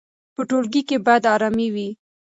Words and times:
په 0.35 0.41
ټولګي 0.49 0.81
کې 0.87 0.97
باید 1.05 1.23
ارامي 1.33 1.67
وي. 1.73 1.89